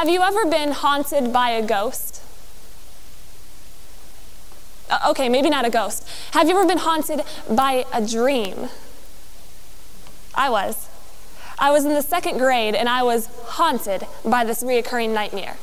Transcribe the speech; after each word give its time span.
Have 0.00 0.08
you 0.08 0.22
ever 0.22 0.46
been 0.46 0.72
haunted 0.72 1.30
by 1.30 1.50
a 1.50 1.62
ghost? 1.62 2.22
Uh, 4.88 4.98
okay, 5.10 5.28
maybe 5.28 5.50
not 5.50 5.66
a 5.66 5.70
ghost. 5.70 6.08
Have 6.30 6.48
you 6.48 6.56
ever 6.56 6.66
been 6.66 6.78
haunted 6.78 7.20
by 7.50 7.84
a 7.92 8.06
dream? 8.06 8.70
I 10.34 10.48
was. 10.48 10.88
I 11.58 11.70
was 11.70 11.84
in 11.84 11.92
the 11.92 12.00
second 12.00 12.38
grade 12.38 12.74
and 12.74 12.88
I 12.88 13.02
was 13.02 13.26
haunted 13.44 14.06
by 14.24 14.42
this 14.42 14.62
reoccurring 14.64 15.12
nightmare. 15.12 15.58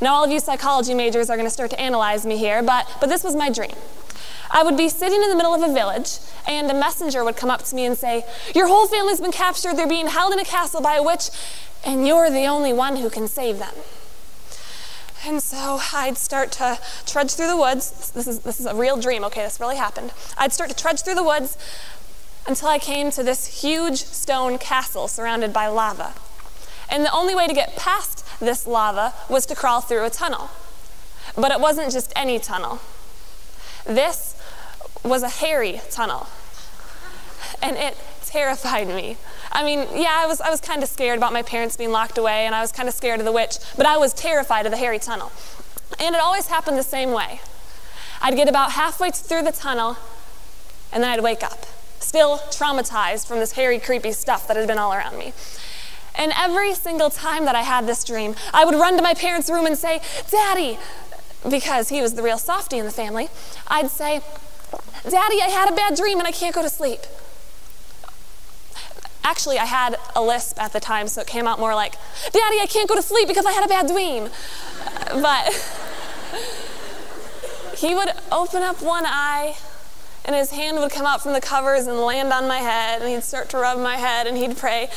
Now, 0.00 0.14
all 0.14 0.24
of 0.24 0.30
you 0.30 0.38
psychology 0.38 0.94
majors 0.94 1.28
are 1.28 1.36
going 1.36 1.48
to 1.48 1.52
start 1.52 1.70
to 1.70 1.80
analyze 1.80 2.24
me 2.24 2.36
here, 2.36 2.62
but, 2.62 2.88
but 3.00 3.08
this 3.08 3.24
was 3.24 3.34
my 3.34 3.50
dream. 3.50 3.74
I 4.50 4.62
would 4.62 4.76
be 4.76 4.88
sitting 4.88 5.22
in 5.22 5.30
the 5.30 5.36
middle 5.36 5.54
of 5.54 5.62
a 5.62 5.72
village, 5.72 6.18
and 6.46 6.70
a 6.70 6.74
messenger 6.74 7.24
would 7.24 7.36
come 7.36 7.50
up 7.50 7.62
to 7.64 7.74
me 7.74 7.84
and 7.84 7.96
say, 7.96 8.24
Your 8.54 8.66
whole 8.66 8.86
family's 8.86 9.20
been 9.20 9.32
captured, 9.32 9.76
they're 9.76 9.86
being 9.86 10.08
held 10.08 10.32
in 10.32 10.38
a 10.38 10.44
castle 10.44 10.80
by 10.80 10.96
a 10.96 11.02
witch, 11.02 11.30
and 11.84 12.06
you're 12.06 12.30
the 12.30 12.46
only 12.46 12.72
one 12.72 12.96
who 12.96 13.08
can 13.08 13.28
save 13.28 13.58
them. 13.58 13.74
And 15.26 15.42
so 15.42 15.78
I'd 15.92 16.16
start 16.16 16.50
to 16.52 16.78
trudge 17.06 17.32
through 17.32 17.48
the 17.48 17.56
woods. 17.56 18.10
This 18.10 18.26
is, 18.26 18.40
this 18.40 18.58
is 18.58 18.66
a 18.66 18.74
real 18.74 18.96
dream, 18.96 19.22
okay? 19.24 19.42
This 19.42 19.60
really 19.60 19.76
happened. 19.76 20.12
I'd 20.38 20.52
start 20.52 20.70
to 20.70 20.76
trudge 20.76 21.02
through 21.02 21.14
the 21.14 21.24
woods 21.24 21.58
until 22.46 22.68
I 22.68 22.78
came 22.78 23.10
to 23.12 23.22
this 23.22 23.62
huge 23.62 23.98
stone 23.98 24.56
castle 24.56 25.08
surrounded 25.08 25.52
by 25.52 25.66
lava. 25.66 26.14
And 26.88 27.04
the 27.04 27.12
only 27.12 27.34
way 27.34 27.46
to 27.46 27.54
get 27.54 27.76
past 27.76 28.24
this 28.40 28.66
lava 28.66 29.12
was 29.28 29.44
to 29.46 29.54
crawl 29.54 29.82
through 29.82 30.04
a 30.04 30.10
tunnel. 30.10 30.50
But 31.36 31.52
it 31.52 31.60
wasn't 31.60 31.92
just 31.92 32.12
any 32.16 32.38
tunnel. 32.38 32.80
This 33.84 34.39
was 35.04 35.22
a 35.22 35.28
hairy 35.28 35.80
tunnel. 35.90 36.28
And 37.62 37.76
it 37.76 37.96
terrified 38.24 38.88
me. 38.88 39.16
I 39.52 39.64
mean, 39.64 39.86
yeah, 39.94 40.14
I 40.16 40.26
was, 40.26 40.40
I 40.40 40.50
was 40.50 40.60
kind 40.60 40.82
of 40.82 40.88
scared 40.88 41.18
about 41.18 41.32
my 41.32 41.42
parents 41.42 41.76
being 41.76 41.90
locked 41.90 42.16
away, 42.16 42.46
and 42.46 42.54
I 42.54 42.60
was 42.60 42.70
kind 42.70 42.88
of 42.88 42.94
scared 42.94 43.18
of 43.18 43.26
the 43.26 43.32
witch, 43.32 43.58
but 43.76 43.86
I 43.86 43.96
was 43.96 44.12
terrified 44.12 44.66
of 44.66 44.72
the 44.72 44.78
hairy 44.78 44.98
tunnel. 44.98 45.32
And 45.98 46.14
it 46.14 46.20
always 46.20 46.46
happened 46.46 46.78
the 46.78 46.82
same 46.82 47.10
way. 47.10 47.40
I'd 48.22 48.36
get 48.36 48.48
about 48.48 48.72
halfway 48.72 49.10
through 49.10 49.42
the 49.42 49.52
tunnel, 49.52 49.96
and 50.92 51.02
then 51.02 51.10
I'd 51.10 51.22
wake 51.22 51.42
up, 51.42 51.66
still 51.98 52.38
traumatized 52.50 53.26
from 53.26 53.38
this 53.38 53.52
hairy, 53.52 53.78
creepy 53.78 54.12
stuff 54.12 54.46
that 54.46 54.56
had 54.56 54.68
been 54.68 54.78
all 54.78 54.92
around 54.92 55.18
me. 55.18 55.32
And 56.14 56.32
every 56.36 56.74
single 56.74 57.10
time 57.10 57.44
that 57.46 57.54
I 57.54 57.62
had 57.62 57.86
this 57.86 58.04
dream, 58.04 58.34
I 58.52 58.64
would 58.64 58.74
run 58.74 58.96
to 58.96 59.02
my 59.02 59.14
parents' 59.14 59.50
room 59.50 59.66
and 59.66 59.76
say, 59.76 60.00
Daddy, 60.30 60.78
because 61.48 61.88
he 61.88 62.02
was 62.02 62.14
the 62.14 62.22
real 62.22 62.38
softy 62.38 62.78
in 62.78 62.84
the 62.84 62.92
family, 62.92 63.28
I'd 63.68 63.90
say, 63.90 64.20
Daddy, 65.08 65.40
I 65.40 65.48
had 65.48 65.70
a 65.70 65.74
bad 65.74 65.96
dream 65.96 66.18
and 66.18 66.26
I 66.26 66.32
can't 66.32 66.54
go 66.54 66.62
to 66.62 66.68
sleep. 66.68 67.00
Actually, 69.22 69.58
I 69.58 69.66
had 69.66 69.96
a 70.16 70.22
lisp 70.22 70.60
at 70.60 70.72
the 70.72 70.80
time, 70.80 71.06
so 71.08 71.20
it 71.20 71.26
came 71.26 71.46
out 71.46 71.58
more 71.58 71.74
like, 71.74 71.94
Daddy, 72.32 72.58
I 72.60 72.66
can't 72.66 72.88
go 72.88 72.94
to 72.94 73.02
sleep 73.02 73.28
because 73.28 73.46
I 73.46 73.52
had 73.52 73.64
a 73.64 73.68
bad 73.68 73.86
dream. 73.86 74.28
But 75.10 75.52
he 77.76 77.94
would 77.94 78.10
open 78.30 78.62
up 78.62 78.80
one 78.80 79.04
eye 79.06 79.56
and 80.24 80.36
his 80.36 80.50
hand 80.50 80.78
would 80.78 80.90
come 80.90 81.06
out 81.06 81.22
from 81.22 81.32
the 81.32 81.40
covers 81.40 81.86
and 81.86 81.98
land 81.98 82.32
on 82.32 82.46
my 82.46 82.58
head, 82.58 83.00
and 83.00 83.10
he'd 83.10 83.24
start 83.24 83.48
to 83.50 83.56
rub 83.56 83.78
my 83.78 83.96
head, 83.96 84.26
and 84.26 84.36
he'd 84.36 84.56
pray, 84.56 84.88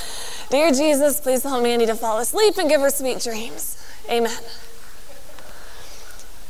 Dear 0.50 0.72
Jesus, 0.72 1.20
please 1.20 1.44
help 1.44 1.64
Mandy 1.64 1.86
to 1.86 1.96
fall 1.96 2.20
asleep 2.20 2.58
and 2.58 2.70
give 2.70 2.82
her 2.82 2.90
sweet 2.90 3.22
dreams. 3.22 3.84
Amen. 4.10 4.38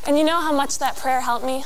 And 0.05 0.17
you 0.17 0.23
know 0.23 0.41
how 0.41 0.51
much 0.51 0.79
that 0.79 0.97
prayer 0.97 1.21
helped 1.21 1.45
me? 1.45 1.63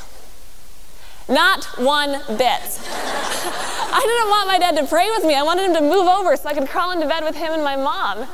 Not 1.30 1.66
one 1.78 2.22
bit. 2.38 2.80
I 2.80 4.02
didn't 4.06 4.30
want 4.30 4.47
my 4.47 4.58
dad 4.59 4.78
to 4.78 4.88
pray 4.88 5.09
with 5.09 5.25
me. 5.25 5.36
I 5.36 5.44
wanted 5.44 5.66
him 5.66 5.73
to 5.73 5.81
move 5.81 6.08
over 6.08 6.38
so 6.38 6.47
I 6.47 6.53
could 6.53 6.70
crawl 6.70 6.92
into 6.92 7.06
bed 7.06 7.23
with 7.23 7.36
him 7.36 7.52
and 7.52 7.64
my 7.64 7.75
mom. 7.75 8.28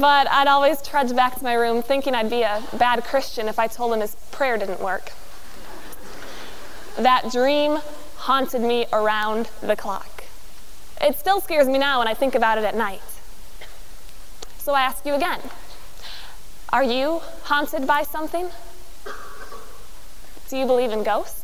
But 0.00 0.28
I'd 0.28 0.48
always 0.48 0.82
trudge 0.82 1.14
back 1.14 1.36
to 1.36 1.44
my 1.44 1.54
room 1.54 1.82
thinking 1.82 2.14
I'd 2.14 2.30
be 2.30 2.42
a 2.42 2.62
bad 2.78 3.04
Christian 3.04 3.46
if 3.46 3.58
I 3.58 3.68
told 3.68 3.92
him 3.92 4.00
his 4.00 4.16
prayer 4.32 4.58
didn't 4.58 4.80
work. 4.80 5.12
That 6.98 7.30
dream 7.30 7.78
haunted 8.16 8.62
me 8.62 8.86
around 8.92 9.50
the 9.60 9.76
clock. 9.76 10.24
It 11.00 11.16
still 11.18 11.40
scares 11.40 11.68
me 11.68 11.78
now 11.78 11.98
when 11.98 12.08
I 12.08 12.14
think 12.14 12.34
about 12.34 12.58
it 12.58 12.64
at 12.64 12.74
night. 12.74 13.02
So 14.58 14.72
I 14.72 14.82
ask 14.82 15.04
you 15.04 15.14
again 15.14 15.40
Are 16.72 16.84
you 16.84 17.20
haunted 17.44 17.86
by 17.86 18.02
something? 18.02 18.48
Do 20.48 20.56
you 20.56 20.66
believe 20.66 20.92
in 20.92 21.02
ghosts? 21.02 21.41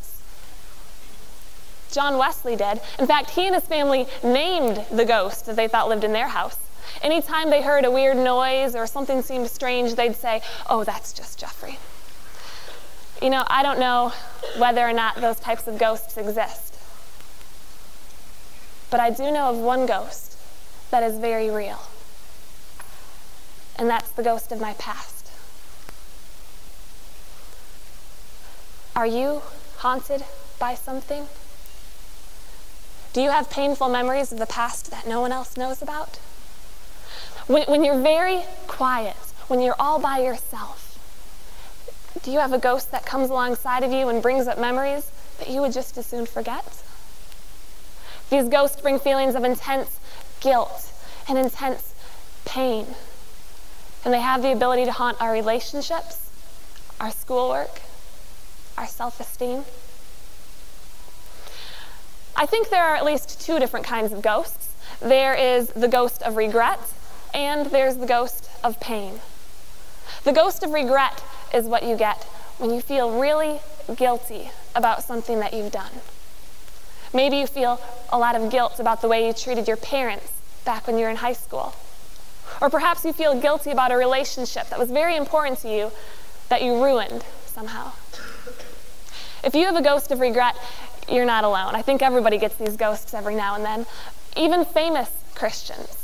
John 1.91 2.17
Wesley 2.17 2.55
did. 2.55 2.81
In 2.97 3.07
fact, 3.07 3.31
he 3.31 3.45
and 3.45 3.55
his 3.55 3.65
family 3.65 4.07
named 4.23 4.85
the 4.91 5.05
ghost 5.05 5.45
that 5.45 5.55
they 5.55 5.67
thought 5.67 5.89
lived 5.89 6.03
in 6.03 6.13
their 6.13 6.29
house. 6.29 6.57
Anytime 7.01 7.49
they 7.49 7.61
heard 7.61 7.85
a 7.85 7.91
weird 7.91 8.17
noise 8.17 8.75
or 8.75 8.87
something 8.87 9.21
seemed 9.21 9.49
strange, 9.49 9.95
they'd 9.95 10.15
say, 10.15 10.41
Oh, 10.69 10.83
that's 10.83 11.13
just 11.13 11.39
Jeffrey. 11.39 11.79
You 13.21 13.29
know, 13.29 13.43
I 13.47 13.63
don't 13.63 13.79
know 13.79 14.13
whether 14.57 14.81
or 14.81 14.93
not 14.93 15.17
those 15.17 15.39
types 15.39 15.67
of 15.67 15.77
ghosts 15.77 16.17
exist. 16.17 16.75
But 18.89 18.99
I 18.99 19.09
do 19.09 19.31
know 19.31 19.49
of 19.49 19.57
one 19.57 19.85
ghost 19.85 20.37
that 20.89 21.03
is 21.03 21.17
very 21.19 21.49
real. 21.49 21.79
And 23.75 23.89
that's 23.89 24.09
the 24.11 24.23
ghost 24.23 24.51
of 24.51 24.59
my 24.59 24.73
past. 24.73 25.31
Are 28.95 29.07
you 29.07 29.41
haunted 29.77 30.23
by 30.59 30.75
something? 30.75 31.27
Do 33.11 33.21
you 33.21 33.31
have 33.31 33.49
painful 33.49 33.89
memories 33.89 34.31
of 34.31 34.37
the 34.37 34.45
past 34.45 34.91
that 34.91 35.07
no 35.07 35.19
one 35.21 35.31
else 35.31 35.57
knows 35.57 35.81
about? 35.81 36.17
When, 37.47 37.63
when 37.63 37.83
you're 37.83 37.99
very 37.99 38.43
quiet, 38.67 39.15
when 39.47 39.59
you're 39.59 39.75
all 39.79 39.99
by 39.99 40.19
yourself, 40.19 40.85
do 42.21 42.31
you 42.31 42.39
have 42.39 42.53
a 42.53 42.59
ghost 42.59 42.91
that 42.91 43.05
comes 43.05 43.29
alongside 43.29 43.83
of 43.83 43.91
you 43.91 44.09
and 44.09 44.21
brings 44.21 44.47
up 44.47 44.59
memories 44.59 45.11
that 45.39 45.49
you 45.49 45.61
would 45.61 45.73
just 45.73 45.97
as 45.97 46.05
soon 46.05 46.25
forget? 46.25 46.83
These 48.29 48.49
ghosts 48.49 48.79
bring 48.79 48.99
feelings 48.99 49.33
of 49.33 49.43
intense 49.43 49.99
guilt 50.39 50.91
and 51.27 51.37
intense 51.37 51.93
pain. 52.45 52.85
And 54.05 54.13
they 54.13 54.21
have 54.21 54.41
the 54.41 54.51
ability 54.51 54.85
to 54.85 54.91
haunt 54.91 55.19
our 55.19 55.31
relationships, 55.31 56.29
our 56.99 57.11
schoolwork, 57.11 57.81
our 58.77 58.87
self 58.87 59.19
esteem. 59.19 59.65
I 62.39 62.45
think 62.45 62.69
there 62.69 62.83
are 62.83 62.95
at 62.95 63.05
least 63.05 63.41
two 63.41 63.59
different 63.59 63.85
kinds 63.85 64.11
of 64.13 64.21
ghosts 64.21 64.69
there 65.01 65.33
is 65.33 65.69
the 65.69 65.87
ghost 65.87 66.21
of 66.23 66.35
regret, 66.35 66.79
and 67.33 67.67
there's 67.67 67.97
the 67.97 68.05
ghost 68.05 68.49
of 68.63 68.79
pain. 68.79 69.21
The 70.25 70.33
ghost 70.33 70.61
of 70.61 70.71
regret 70.71 71.23
is 71.53 71.65
what 71.65 71.83
you 71.83 71.95
get 71.95 72.23
when 72.57 72.71
you 72.71 72.81
feel 72.81 73.17
really 73.19 73.59
guilty 73.95 74.51
about 74.75 75.03
something 75.03 75.39
that 75.39 75.53
you've 75.53 75.71
done. 75.71 75.91
Maybe 77.13 77.37
you 77.37 77.47
feel 77.47 77.79
a 78.09 78.19
lot 78.19 78.35
of 78.35 78.51
guilt 78.51 78.79
about 78.79 79.01
the 79.01 79.07
way 79.07 79.25
you 79.25 79.33
treated 79.33 79.67
your 79.67 79.77
parents 79.77 80.33
back 80.65 80.85
when 80.85 80.97
you 80.97 81.05
were 81.05 81.09
in 81.09 81.17
high 81.17 81.33
school. 81.33 81.73
Or 82.61 82.69
perhaps 82.69 83.05
you 83.05 83.13
feel 83.13 83.39
guilty 83.39 83.71
about 83.71 83.91
a 83.91 83.95
relationship 83.95 84.69
that 84.69 84.77
was 84.77 84.91
very 84.91 85.15
important 85.15 85.59
to 85.59 85.69
you 85.69 85.91
that 86.49 86.61
you 86.61 86.83
ruined 86.83 87.23
somehow. 87.45 87.93
If 89.43 89.55
you 89.55 89.65
have 89.65 89.77
a 89.77 89.81
ghost 89.81 90.11
of 90.11 90.19
regret, 90.19 90.57
you're 91.11 91.25
not 91.25 91.43
alone. 91.43 91.75
I 91.75 91.81
think 91.81 92.01
everybody 92.01 92.37
gets 92.37 92.55
these 92.55 92.77
ghosts 92.77 93.13
every 93.13 93.35
now 93.35 93.55
and 93.55 93.65
then, 93.65 93.85
even 94.35 94.65
famous 94.65 95.09
Christians. 95.35 95.97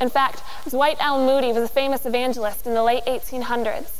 In 0.00 0.10
fact, 0.10 0.42
Dwight 0.68 0.96
L. 1.00 1.24
Moody 1.24 1.52
was 1.52 1.62
a 1.62 1.68
famous 1.68 2.04
evangelist 2.04 2.66
in 2.66 2.74
the 2.74 2.82
late 2.82 3.04
1800s. 3.06 3.90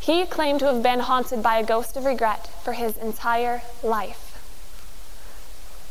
He 0.00 0.24
claimed 0.24 0.60
to 0.60 0.66
have 0.66 0.82
been 0.82 1.00
haunted 1.00 1.42
by 1.42 1.58
a 1.58 1.64
ghost 1.64 1.96
of 1.96 2.06
regret 2.06 2.48
for 2.64 2.72
his 2.72 2.96
entire 2.96 3.62
life. 3.82 4.26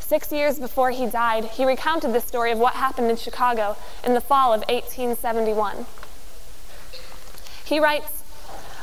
Six 0.00 0.32
years 0.32 0.58
before 0.58 0.90
he 0.90 1.06
died, 1.06 1.44
he 1.44 1.64
recounted 1.64 2.12
the 2.12 2.20
story 2.20 2.50
of 2.50 2.58
what 2.58 2.74
happened 2.74 3.08
in 3.08 3.16
Chicago 3.16 3.76
in 4.02 4.14
the 4.14 4.20
fall 4.20 4.52
of 4.52 4.62
1871. 4.62 5.86
He 7.64 7.78
writes, 7.78 8.19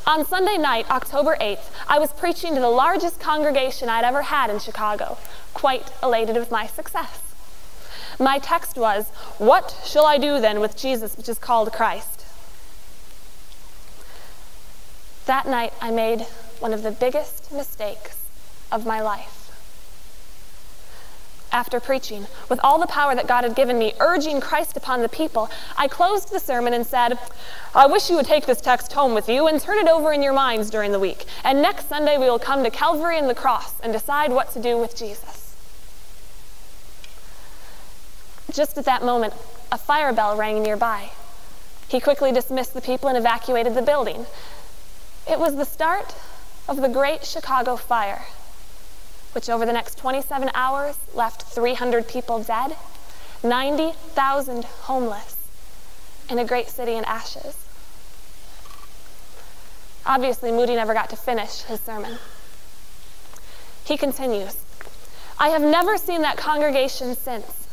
on 0.07 0.25
Sunday 0.25 0.57
night, 0.57 0.89
October 0.89 1.35
8th, 1.41 1.69
I 1.89 1.99
was 1.99 2.13
preaching 2.13 2.55
to 2.55 2.61
the 2.61 2.69
largest 2.69 3.19
congregation 3.19 3.89
I'd 3.89 4.05
ever 4.05 4.21
had 4.21 4.49
in 4.49 4.57
Chicago, 4.57 5.17
quite 5.53 5.91
elated 6.01 6.37
with 6.37 6.49
my 6.49 6.65
success. 6.65 7.21
My 8.17 8.39
text 8.39 8.77
was, 8.77 9.09
What 9.37 9.77
shall 9.85 10.05
I 10.05 10.17
do 10.17 10.39
then 10.39 10.61
with 10.61 10.77
Jesus, 10.77 11.17
which 11.17 11.27
is 11.27 11.37
called 11.37 11.73
Christ? 11.73 12.25
That 15.25 15.45
night, 15.45 15.73
I 15.81 15.91
made 15.91 16.21
one 16.59 16.73
of 16.73 16.83
the 16.83 16.91
biggest 16.91 17.51
mistakes 17.51 18.15
of 18.71 18.85
my 18.85 19.01
life. 19.01 19.36
After 21.51 21.79
preaching, 21.79 22.27
with 22.49 22.59
all 22.63 22.77
the 22.77 22.87
power 22.87 23.15
that 23.15 23.27
God 23.27 23.43
had 23.43 23.55
given 23.55 23.79
me, 23.79 23.93
urging 23.99 24.41
Christ 24.41 24.75
upon 24.75 25.01
the 25.01 25.09
people, 25.09 25.49
I 25.77 25.87
closed 25.87 26.31
the 26.31 26.39
sermon 26.39 26.73
and 26.73 26.85
said, 26.85 27.17
I 27.73 27.87
wish 27.87 28.09
you 28.09 28.17
would 28.17 28.25
take 28.25 28.45
this 28.45 28.59
text 28.59 28.91
home 28.91 29.13
with 29.13 29.29
you 29.29 29.47
and 29.47 29.59
turn 29.59 29.77
it 29.79 29.87
over 29.87 30.11
in 30.11 30.21
your 30.21 30.33
minds 30.33 30.69
during 30.69 30.91
the 30.91 30.99
week. 30.99 31.25
And 31.43 31.61
next 31.61 31.87
Sunday, 31.87 32.17
we 32.17 32.25
will 32.25 32.37
come 32.39 32.63
to 32.63 32.69
Calvary 32.69 33.17
and 33.17 33.29
the 33.29 33.35
cross 33.35 33.79
and 33.79 33.93
decide 33.93 34.31
what 34.31 34.51
to 34.53 34.61
do 34.61 34.77
with 34.77 34.95
Jesus. 34.95 35.55
Just 38.51 38.77
at 38.77 38.85
that 38.85 39.03
moment, 39.03 39.33
a 39.71 39.77
fire 39.77 40.11
bell 40.11 40.35
rang 40.35 40.61
nearby. 40.61 41.11
He 41.87 41.99
quickly 41.99 42.31
dismissed 42.31 42.73
the 42.73 42.81
people 42.81 43.07
and 43.07 43.17
evacuated 43.17 43.73
the 43.73 43.81
building. 43.81 44.25
It 45.29 45.39
was 45.39 45.55
the 45.55 45.65
start 45.65 46.15
of 46.67 46.81
the 46.81 46.89
Great 46.89 47.23
Chicago 47.25 47.77
Fire, 47.77 48.25
which 49.37 49.51
over 49.51 49.67
the 49.67 49.71
next 49.71 49.99
27 49.99 50.49
hours 50.55 50.97
left 51.13 51.43
300 51.43 52.07
people 52.07 52.41
dead, 52.41 52.75
90,000 53.43 54.63
homeless, 54.65 55.35
and 56.27 56.39
a 56.39 56.43
great 56.43 56.69
city 56.69 56.93
in 56.93 57.03
ashes. 57.05 57.55
Obviously, 60.07 60.51
Moody 60.51 60.73
never 60.73 60.95
got 60.95 61.11
to 61.11 61.15
finish 61.15 61.61
his 61.61 61.79
sermon. 61.79 62.17
He 63.85 63.95
continues 63.95 64.57
I 65.37 65.49
have 65.49 65.61
never 65.61 65.99
seen 65.99 66.23
that 66.23 66.37
congregation 66.37 67.15
since. 67.15 67.67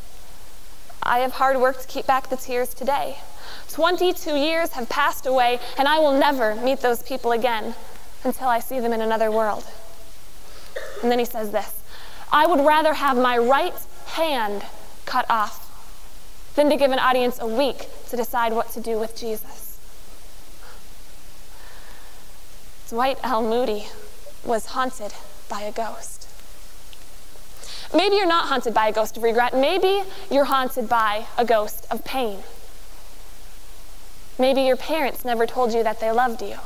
I 1.02 1.20
have 1.20 1.32
hard 1.32 1.58
work 1.58 1.80
to 1.80 1.86
keep 1.86 2.06
back 2.06 2.28
the 2.28 2.36
tears 2.36 2.74
today. 2.74 3.16
22 3.70 4.36
years 4.36 4.72
have 4.72 4.90
passed 4.90 5.24
away, 5.24 5.60
and 5.78 5.88
I 5.88 5.98
will 5.98 6.12
never 6.12 6.56
meet 6.56 6.80
those 6.80 7.02
people 7.02 7.32
again 7.32 7.74
until 8.22 8.48
I 8.48 8.60
see 8.60 8.80
them 8.80 8.92
in 8.92 9.00
another 9.00 9.30
world. 9.30 9.64
And 11.02 11.10
then 11.10 11.18
he 11.18 11.24
says 11.24 11.50
this 11.50 11.82
I 12.32 12.46
would 12.46 12.60
rather 12.60 12.94
have 12.94 13.16
my 13.16 13.38
right 13.38 13.74
hand 14.06 14.64
cut 15.06 15.26
off 15.30 15.60
than 16.56 16.70
to 16.70 16.76
give 16.76 16.90
an 16.90 16.98
audience 16.98 17.38
a 17.40 17.46
week 17.46 17.88
to 18.08 18.16
decide 18.16 18.52
what 18.52 18.70
to 18.72 18.80
do 18.80 18.98
with 18.98 19.16
Jesus. 19.16 19.78
Dwight 22.88 23.18
L. 23.22 23.42
Moody 23.42 23.86
was 24.44 24.66
haunted 24.66 25.12
by 25.48 25.62
a 25.62 25.72
ghost. 25.72 26.28
Maybe 27.94 28.16
you're 28.16 28.26
not 28.26 28.48
haunted 28.48 28.74
by 28.74 28.88
a 28.88 28.92
ghost 28.92 29.16
of 29.16 29.22
regret. 29.22 29.54
Maybe 29.54 30.02
you're 30.30 30.44
haunted 30.44 30.88
by 30.88 31.26
a 31.38 31.44
ghost 31.44 31.86
of 31.90 32.04
pain. 32.04 32.40
Maybe 34.38 34.62
your 34.62 34.76
parents 34.76 35.24
never 35.24 35.46
told 35.46 35.72
you 35.72 35.82
that 35.84 36.00
they 36.00 36.10
loved 36.10 36.42
you. 36.42 36.58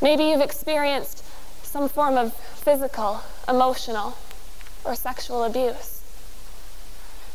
Maybe 0.00 0.24
you've 0.24 0.40
experienced 0.40 1.24
some 1.70 1.88
form 1.88 2.16
of 2.16 2.34
physical, 2.34 3.22
emotional, 3.48 4.18
or 4.84 4.96
sexual 4.96 5.44
abuse. 5.44 6.02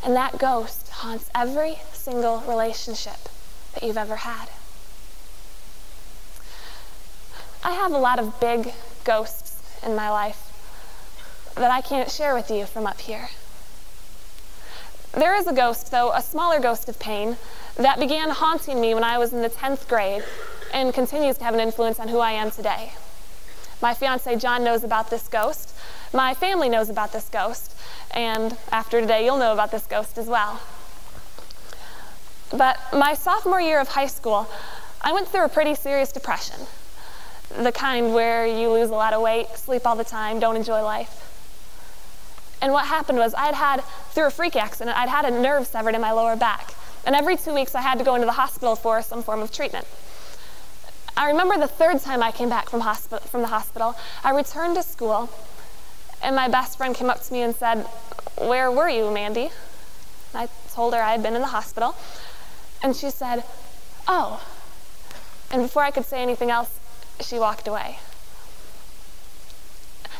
And 0.04 0.14
that 0.14 0.38
ghost 0.38 0.90
haunts 0.90 1.30
every 1.34 1.78
single 1.94 2.42
relationship 2.42 3.30
that 3.74 3.84
you've 3.84 3.98
ever 3.98 4.18
had. 4.18 4.50
I 7.64 7.72
have 7.72 7.94
a 7.94 7.98
lot 7.98 8.20
of 8.20 8.38
big 8.42 8.74
ghosts 9.06 9.58
in 9.86 9.96
my 9.96 10.10
life 10.10 10.52
that 11.56 11.72
I 11.72 11.80
can't 11.80 12.12
share 12.12 12.36
with 12.36 12.52
you 12.52 12.66
from 12.66 12.86
up 12.86 13.00
here. 13.00 13.30
There 15.14 15.34
is 15.34 15.48
a 15.48 15.54
ghost, 15.54 15.92
though, 15.92 16.12
a 16.12 16.22
smaller 16.22 16.60
ghost 16.60 16.90
of 16.90 17.00
pain, 17.00 17.38
that 17.76 18.00
began 18.00 18.32
haunting 18.32 18.82
me 18.82 18.94
when 18.94 19.06
I 19.06 19.18
was 19.18 19.32
in 19.32 19.42
the 19.42 19.50
10th 19.50 19.88
grade 19.88 20.26
and 20.74 20.94
continues 20.94 21.38
to 21.38 21.46
have 21.46 21.54
an 21.54 21.62
influence 21.62 22.02
on 22.02 22.10
who 22.10 22.20
I 22.20 22.32
am 22.32 22.52
today. 22.52 22.92
My 23.86 23.94
fiance 23.94 24.36
John 24.38 24.64
knows 24.64 24.84
about 24.84 25.12
this 25.12 25.28
ghost. 25.28 25.72
My 26.12 26.34
family 26.34 26.70
knows 26.70 26.90
about 26.90 27.14
this 27.14 27.30
ghost. 27.30 27.72
And 28.10 28.58
after 28.72 29.00
today, 29.00 29.26
you'll 29.26 29.38
know 29.38 29.54
about 29.54 29.70
this 29.70 29.86
ghost 29.86 30.18
as 30.18 30.26
well. 30.26 30.60
But 32.50 32.80
my 32.92 33.14
sophomore 33.14 33.62
year 33.62 33.80
of 33.80 33.90
high 33.90 34.08
school, 34.08 34.50
I 35.02 35.14
went 35.14 35.28
through 35.28 35.46
a 35.46 35.50
pretty 35.50 35.76
serious 35.76 36.12
depression. 36.12 36.62
The 37.56 37.72
kind 37.72 38.16
where 38.16 38.48
you 38.48 38.72
lose 38.72 38.90
a 38.90 38.96
lot 38.96 39.14
of 39.14 39.22
weight, 39.22 39.50
sleep 39.56 39.86
all 39.86 39.96
the 39.96 40.04
time, 40.04 40.40
don't 40.40 40.56
enjoy 40.56 40.82
life. 40.82 41.22
And 42.64 42.74
what 42.74 42.88
happened 42.88 43.20
was, 43.20 43.36
I 43.36 43.46
had 43.46 43.54
had, 43.54 43.82
through 44.10 44.26
a 44.26 44.32
freak 44.32 44.56
accident, 44.56 44.98
I'd 44.98 45.10
had 45.10 45.26
a 45.26 45.30
nerve 45.40 45.68
severed 45.68 45.94
in 45.94 46.02
my 46.02 46.12
lower 46.12 46.36
back. 46.36 46.74
And 47.06 47.16
every 47.16 47.38
two 47.38 47.54
weeks, 47.54 47.76
I 47.76 47.82
had 47.82 48.00
to 48.00 48.04
go 48.04 48.16
into 48.16 48.26
the 48.26 48.32
hospital 48.32 48.76
for 48.76 49.04
some 49.04 49.22
form 49.22 49.44
of 49.44 49.52
treatment. 49.52 49.86
I 51.17 51.29
remember 51.29 51.57
the 51.57 51.67
third 51.67 52.01
time 52.01 52.21
I 52.21 52.31
came 52.31 52.50
back 52.50 52.69
from, 52.69 52.81
hospital, 52.81 53.25
from 53.27 53.41
the 53.41 53.47
hospital, 53.47 53.95
I 54.23 54.31
returned 54.31 54.75
to 54.75 54.83
school, 54.83 55.29
and 56.21 56.35
my 56.35 56.47
best 56.47 56.77
friend 56.77 56.94
came 56.94 57.09
up 57.09 57.21
to 57.23 57.33
me 57.33 57.41
and 57.41 57.56
said, 57.56 57.85
Where 58.38 58.69
were 58.69 58.89
you, 58.89 59.12
Mandy? 59.12 59.50
I 60.33 60.50
told 60.71 60.94
her 60.94 61.01
I 61.01 61.12
had 61.12 61.23
been 61.23 61.35
in 61.35 61.41
the 61.41 61.47
hospital. 61.47 61.95
And 62.83 62.95
she 62.95 63.09
said, 63.09 63.44
Oh. 64.07 64.45
And 65.51 65.62
before 65.62 65.83
I 65.83 65.91
could 65.91 66.06
say 66.06 66.21
anything 66.21 66.51
else, 66.51 66.79
she 67.21 67.39
walked 67.39 67.67
away. 67.67 68.00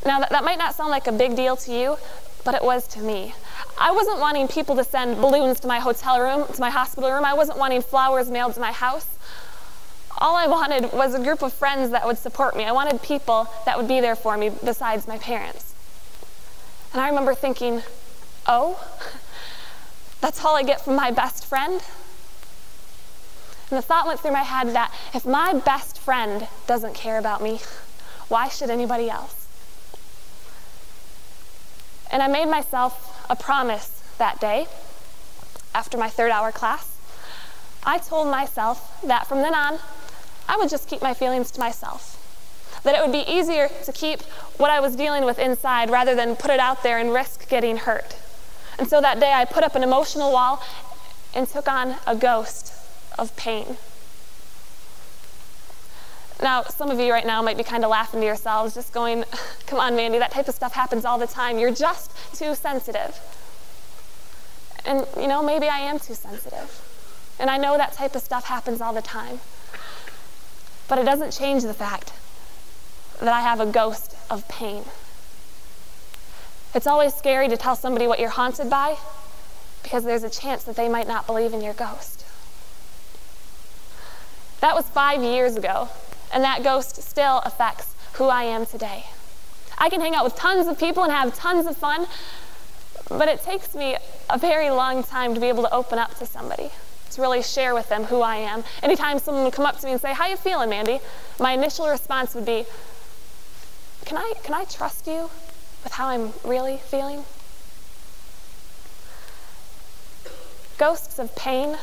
Now, 0.06 0.20
that, 0.20 0.30
that 0.30 0.44
might 0.44 0.60
not 0.60 0.76
sound 0.76 0.92
like 0.92 1.08
a 1.08 1.12
big 1.12 1.36
deal 1.36 1.58
to 1.58 1.72
you, 1.72 1.98
but 2.44 2.54
it 2.56 2.64
was 2.64 2.88
to 2.90 3.00
me. 3.00 3.34
I 3.78 3.92
wasn't 3.92 4.20
wanting 4.20 4.48
people 4.48 4.76
to 4.76 4.84
send 4.84 5.18
balloons 5.18 5.60
to 5.62 5.68
my 5.68 5.80
hotel 5.80 6.22
room, 6.22 6.48
to 6.54 6.62
my 6.62 6.70
hospital 6.70 7.12
room. 7.12 7.26
I 7.26 7.34
wasn't 7.34 7.58
wanting 7.58 7.82
flowers 7.82 8.30
mailed 8.30 8.54
to 8.54 8.60
my 8.60 8.72
house. 8.72 9.08
All 10.18 10.36
I 10.36 10.48
wanted 10.48 10.94
was 10.94 11.14
a 11.14 11.20
group 11.24 11.42
of 11.42 11.52
friends 11.52 11.92
that 11.92 12.06
would 12.06 12.18
support 12.18 12.56
me. 12.56 12.64
I 12.64 12.72
wanted 12.72 13.02
people 13.02 13.48
that 13.66 13.78
would 13.78 13.88
be 13.88 14.00
there 14.00 14.16
for 14.16 14.38
me 14.38 14.50
besides 14.64 15.08
my 15.08 15.18
parents. 15.18 15.74
And 16.94 17.02
I 17.02 17.10
remember 17.10 17.36
thinking, 17.36 17.84
oh, 18.48 18.82
that's 20.22 20.44
all 20.44 20.56
I 20.56 20.64
get 20.64 20.84
from 20.84 20.96
my 20.96 21.12
best 21.12 21.46
friend? 21.46 21.82
And 23.70 23.78
the 23.78 23.82
thought 23.82 24.06
went 24.06 24.20
through 24.20 24.32
my 24.32 24.44
head 24.44 24.70
that 24.70 24.94
if 25.14 25.26
my 25.26 25.54
best 25.54 25.98
friend 25.98 26.48
doesn't 26.68 26.94
care 26.94 27.18
about 27.18 27.42
me, 27.42 27.60
why 28.28 28.48
should 28.48 28.70
anybody 28.70 29.10
else? 29.10 29.48
And 32.12 32.22
I 32.22 32.28
made 32.28 32.46
myself 32.46 33.26
a 33.30 33.36
promise 33.36 34.02
that 34.18 34.40
day 34.40 34.68
after 35.74 35.98
my 35.98 36.10
third 36.10 36.32
hour 36.32 36.52
class. 36.52 36.98
I 37.84 37.98
told 37.98 38.30
myself 38.30 39.02
that 39.04 39.28
from 39.28 39.40
then 39.40 39.54
on, 39.54 39.80
I 40.48 40.58
would 40.58 40.70
just 40.70 40.88
keep 40.88 41.02
my 41.02 41.14
feelings 41.14 41.52
to 41.52 41.60
myself. 41.60 42.22
That 42.84 42.96
it 42.96 43.02
would 43.02 43.12
be 43.12 43.30
easier 43.32 43.70
to 43.86 43.92
keep 43.92 44.22
what 44.58 44.70
I 44.70 44.80
was 44.80 44.96
dealing 44.96 45.26
with 45.26 45.40
inside 45.40 45.90
rather 45.90 46.16
than 46.16 46.36
put 46.36 46.52
it 46.52 46.60
out 46.60 46.84
there 46.84 47.00
and 47.00 47.12
risk 47.12 47.50
getting 47.50 47.78
hurt. 47.78 48.16
And 48.78 48.88
so 48.88 49.02
that 49.02 49.20
day 49.20 49.32
I 49.34 49.46
put 49.46 49.64
up 49.64 49.76
an 49.76 49.84
emotional 49.84 50.32
wall 50.32 50.62
and 51.34 51.48
took 51.48 51.68
on 51.68 51.96
a 52.06 52.16
ghost 52.16 52.74
of 53.18 53.36
pain. 53.36 53.78
Now, 56.42 56.64
some 56.64 56.92
of 56.92 57.00
you 57.00 57.12
right 57.14 57.26
now 57.26 57.42
might 57.42 57.58
be 57.58 57.64
kind 57.64 57.84
of 57.86 57.90
laughing 57.90 58.20
to 58.20 58.26
yourselves, 58.26 58.76
just 58.76 58.94
going, 58.94 59.24
come 59.68 59.80
on, 59.80 59.96
Mandy, 59.96 60.20
that 60.20 60.32
type 60.32 60.48
of 60.48 60.56
stuff 60.56 60.74
happens 60.74 61.06
all 61.06 61.18
the 61.18 61.28
time. 61.28 61.58
You're 61.58 61.74
just 61.74 62.12
too 62.36 62.56
sensitive. 62.56 63.20
And, 64.86 65.06
you 65.18 65.28
know, 65.28 65.42
maybe 65.42 65.68
I 65.68 65.80
am 65.80 65.98
too 65.98 66.14
sensitive. 66.14 66.82
And 67.40 67.50
I 67.50 67.58
know 67.58 67.78
that 67.78 67.94
type 67.94 68.16
of 68.16 68.22
stuff 68.22 68.46
happens 68.46 68.82
all 68.82 68.94
the 68.94 69.02
time. 69.02 69.40
But 70.88 71.00
it 71.00 71.06
doesn't 71.06 71.32
change 71.32 71.64
the 71.64 71.74
fact 71.74 72.14
that 73.20 73.34
I 73.34 73.42
have 73.42 73.60
a 73.60 73.66
ghost 73.66 74.16
of 74.30 74.48
pain. 74.48 74.84
It's 76.74 76.88
always 76.88 77.14
scary 77.14 77.48
to 77.48 77.58
tell 77.58 77.76
somebody 77.76 78.08
what 78.08 78.20
you're 78.20 78.30
haunted 78.30 78.70
by 78.70 78.98
because 79.82 80.04
there's 80.04 80.24
a 80.24 80.30
chance 80.30 80.64
that 80.64 80.76
they 80.76 80.90
might 80.90 81.08
not 81.08 81.26
believe 81.26 81.54
in 81.54 81.62
your 81.62 81.74
ghost. 81.74 82.26
That 84.62 84.76
was 84.76 84.88
five 84.90 85.22
years 85.22 85.56
ago 85.56 85.90
and 86.34 86.44
that 86.44 86.64
ghost 86.64 87.02
still 87.02 87.40
affects 87.46 87.94
who 88.14 88.26
I 88.26 88.44
am 88.44 88.66
today. 88.66 89.06
I 89.78 89.90
can 89.90 90.02
hang 90.02 90.16
out 90.16 90.24
with 90.24 90.36
tons 90.36 90.68
of 90.68 90.80
people 90.80 91.04
and 91.04 91.12
have 91.12 91.36
tons 91.36 91.66
of 91.66 91.78
fun, 91.78 92.08
but 93.10 93.28
it 93.28 93.44
takes 93.44 93.76
me 93.76 93.98
a 94.30 94.38
very 94.38 94.70
long 94.70 95.04
time 95.04 95.34
to 95.34 95.40
be 95.40 95.48
able 95.48 95.64
to 95.64 95.74
open 95.74 96.00
up 96.00 96.18
to 96.20 96.26
somebody, 96.26 96.72
really 97.18 97.42
share 97.42 97.74
with 97.74 97.90
them 97.90 98.06
who 98.06 98.22
I 98.22 98.38
am. 98.38 98.64
Anytime 98.84 99.20
someone 99.20 99.44
would 99.44 99.54
come 99.54 99.66
up 99.66 99.80
to 99.80 99.86
me 99.86 99.92
and 99.92 100.02
say, 100.02 100.14
"How 100.14 100.28
you 100.28 100.38
feeling, 100.38 100.70
Mandy?" 100.70 101.02
My 101.40 101.52
initial 101.54 101.88
response 101.88 102.34
would 102.36 102.46
be, 102.46 102.66
"Can 104.06 104.18
I 104.18 104.34
can 104.44 104.54
I 104.54 104.66
trust 104.66 105.08
you 105.08 105.30
with 105.84 105.94
how 105.94 106.08
I'm 106.08 106.34
really 106.44 106.78
feeling?" 106.78 107.26
Ghosts 110.78 111.20
of 111.20 111.36
pain 111.36 111.78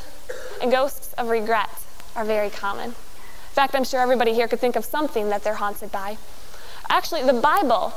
and 0.60 0.70
ghosts 0.70 1.14
of 1.16 1.28
regret 1.28 1.70
are 2.14 2.24
very 2.24 2.50
common. 2.50 2.90
In 2.90 3.54
fact, 3.54 3.74
I'm 3.74 3.84
sure 3.84 4.00
everybody 4.00 4.34
here 4.34 4.48
could 4.48 4.60
think 4.60 4.76
of 4.76 4.84
something 4.84 5.28
that 5.30 5.44
they're 5.44 5.54
haunted 5.54 5.90
by. 5.90 6.18
Actually, 6.88 7.22
the 7.22 7.32
Bible 7.32 7.92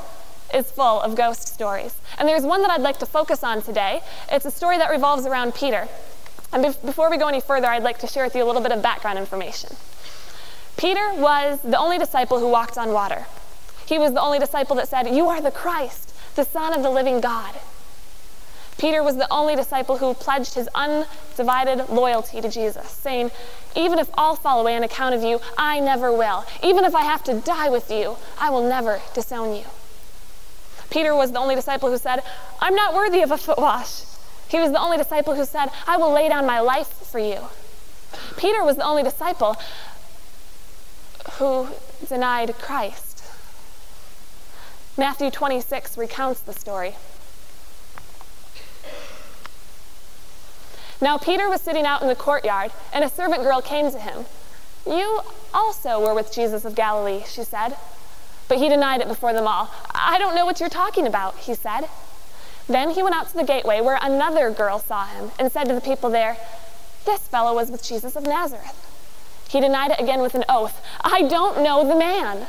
is 0.54 0.70
full 0.70 1.00
of 1.00 1.14
ghost 1.14 1.48
stories. 1.48 1.94
And 2.18 2.28
there's 2.28 2.44
one 2.44 2.62
that 2.62 2.70
I'd 2.70 2.80
like 2.80 2.98
to 3.00 3.06
focus 3.06 3.42
on 3.42 3.62
today. 3.62 4.02
It's 4.30 4.46
a 4.46 4.50
story 4.50 4.78
that 4.78 4.90
revolves 4.90 5.26
around 5.26 5.54
Peter. 5.54 5.88
And 6.56 6.62
be- 6.62 6.86
before 6.86 7.10
we 7.10 7.18
go 7.18 7.28
any 7.28 7.42
further, 7.42 7.66
I'd 7.66 7.82
like 7.82 7.98
to 7.98 8.06
share 8.06 8.24
with 8.24 8.34
you 8.34 8.42
a 8.42 8.46
little 8.46 8.62
bit 8.62 8.72
of 8.72 8.80
background 8.80 9.18
information. 9.18 9.76
Peter 10.78 11.12
was 11.12 11.60
the 11.60 11.76
only 11.76 11.98
disciple 11.98 12.40
who 12.40 12.48
walked 12.48 12.78
on 12.78 12.94
water. 12.94 13.26
He 13.84 13.98
was 13.98 14.14
the 14.14 14.22
only 14.22 14.38
disciple 14.38 14.74
that 14.76 14.88
said, 14.88 15.06
You 15.14 15.28
are 15.28 15.42
the 15.42 15.50
Christ, 15.50 16.14
the 16.34 16.44
Son 16.44 16.72
of 16.72 16.82
the 16.82 16.88
living 16.88 17.20
God. 17.20 17.56
Peter 18.78 19.02
was 19.02 19.18
the 19.18 19.30
only 19.30 19.54
disciple 19.54 19.98
who 19.98 20.14
pledged 20.14 20.54
his 20.54 20.66
undivided 20.74 21.90
loyalty 21.90 22.40
to 22.40 22.48
Jesus, 22.48 22.88
saying, 22.88 23.32
Even 23.74 23.98
if 23.98 24.08
all 24.14 24.34
fall 24.34 24.58
away 24.58 24.76
on 24.76 24.82
account 24.82 25.14
of 25.14 25.22
you, 25.22 25.40
I 25.58 25.78
never 25.78 26.10
will. 26.10 26.46
Even 26.62 26.86
if 26.86 26.94
I 26.94 27.02
have 27.02 27.22
to 27.24 27.34
die 27.34 27.68
with 27.68 27.90
you, 27.90 28.16
I 28.40 28.48
will 28.48 28.66
never 28.66 29.02
disown 29.12 29.54
you. 29.54 29.64
Peter 30.88 31.14
was 31.14 31.32
the 31.32 31.38
only 31.38 31.54
disciple 31.54 31.90
who 31.90 31.98
said, 31.98 32.22
I'm 32.60 32.74
not 32.74 32.94
worthy 32.94 33.20
of 33.20 33.30
a 33.30 33.36
foot 33.36 33.58
wash. 33.58 34.04
He 34.48 34.58
was 34.58 34.70
the 34.70 34.80
only 34.80 34.96
disciple 34.96 35.34
who 35.34 35.44
said, 35.44 35.70
I 35.86 35.96
will 35.96 36.12
lay 36.12 36.28
down 36.28 36.46
my 36.46 36.60
life 36.60 36.88
for 36.88 37.18
you. 37.18 37.48
Peter 38.36 38.62
was 38.62 38.76
the 38.76 38.84
only 38.84 39.02
disciple 39.02 39.56
who 41.32 41.68
denied 42.08 42.54
Christ. 42.58 43.24
Matthew 44.96 45.30
26 45.30 45.98
recounts 45.98 46.40
the 46.40 46.52
story. 46.52 46.94
Now 51.00 51.18
Peter 51.18 51.48
was 51.48 51.60
sitting 51.60 51.84
out 51.84 52.00
in 52.00 52.08
the 52.08 52.14
courtyard, 52.14 52.72
and 52.92 53.04
a 53.04 53.08
servant 53.08 53.42
girl 53.42 53.60
came 53.60 53.90
to 53.90 53.98
him. 53.98 54.24
You 54.86 55.20
also 55.52 56.00
were 56.00 56.14
with 56.14 56.32
Jesus 56.32 56.64
of 56.64 56.74
Galilee, 56.74 57.24
she 57.28 57.44
said. 57.44 57.76
But 58.48 58.58
he 58.58 58.68
denied 58.68 59.00
it 59.00 59.08
before 59.08 59.32
them 59.32 59.46
all. 59.46 59.70
I 59.90 60.18
don't 60.18 60.34
know 60.34 60.46
what 60.46 60.60
you're 60.60 60.68
talking 60.68 61.06
about, 61.06 61.36
he 61.38 61.54
said. 61.54 61.88
Then 62.68 62.90
he 62.90 63.02
went 63.02 63.14
out 63.14 63.28
to 63.28 63.36
the 63.36 63.44
gateway 63.44 63.80
where 63.80 63.98
another 64.02 64.50
girl 64.50 64.78
saw 64.78 65.06
him 65.06 65.30
and 65.38 65.52
said 65.52 65.64
to 65.64 65.74
the 65.74 65.80
people 65.80 66.10
there, 66.10 66.36
This 67.04 67.20
fellow 67.28 67.54
was 67.54 67.70
with 67.70 67.82
Jesus 67.82 68.16
of 68.16 68.24
Nazareth. 68.24 68.82
He 69.48 69.60
denied 69.60 69.92
it 69.92 70.00
again 70.00 70.20
with 70.20 70.34
an 70.34 70.44
oath 70.48 70.80
I 71.02 71.22
don't 71.22 71.62
know 71.62 71.86
the 71.86 71.94
man. 71.94 72.48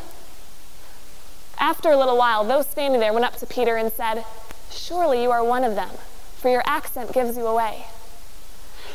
After 1.60 1.90
a 1.90 1.98
little 1.98 2.18
while, 2.18 2.44
those 2.44 2.68
standing 2.68 3.00
there 3.00 3.14
went 3.14 3.26
up 3.26 3.36
to 3.38 3.46
Peter 3.46 3.76
and 3.76 3.92
said, 3.92 4.26
Surely 4.72 5.24
you 5.24 5.32
are 5.32 5.44
one 5.44 5.64
of 5.64 5.76
them, 5.76 5.90
for 6.36 6.50
your 6.50 6.64
accent 6.66 7.14
gives 7.14 7.38
you 7.38 7.46
away. 7.48 7.86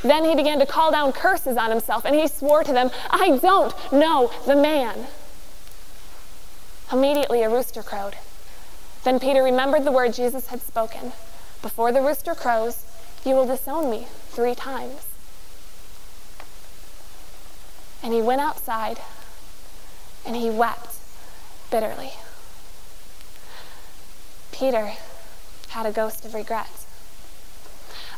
Then 0.03 0.25
he 0.25 0.35
began 0.35 0.59
to 0.59 0.67
call 0.67 0.91
down 0.91 1.13
curses 1.13 1.57
on 1.57 1.71
himself, 1.71 2.05
and 2.05 2.15
he 2.15 2.27
swore 2.27 2.65
to 2.65 2.73
them, 2.73 2.91
I 3.11 3.39
don't 3.39 3.75
know 3.93 4.31
the 4.47 4.57
man. 4.57 5.07
Immediately 6.93 7.43
a 7.43 7.51
rooster 7.51 7.83
crowed. 7.83 8.17
Then 9.05 9.19
Peter 9.19 9.43
remembered 9.43 9.85
the 9.85 9.93
word 9.93 10.15
Jesus 10.15 10.49
had 10.49 10.63
spoken 10.63 11.13
Before 11.61 11.93
the 11.93 12.01
rooster 12.01 12.35
crows, 12.35 12.85
you 13.25 13.35
will 13.35 13.47
disown 13.47 13.91
me 13.91 14.07
three 14.31 14.55
times. 14.55 15.07
And 18.03 18.13
he 18.13 18.23
went 18.23 18.41
outside 18.41 18.99
and 20.27 20.37
he 20.37 20.51
wept 20.51 20.97
bitterly. 21.71 22.13
Peter 24.51 24.93
had 25.71 25.87
a 25.87 25.93
ghost 25.93 26.25
of 26.25 26.35
regret. 26.35 26.69